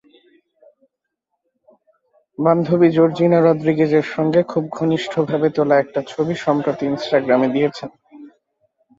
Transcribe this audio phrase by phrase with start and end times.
[2.39, 7.89] বান্ধবী জর্জিনা রদ্রিগেজের সঙ্গে খুব ঘনিষ্ঠভাবে তোলা একটি ছবি সম্প্রতি ইনস্টাগ্রামে দিয়েছেন।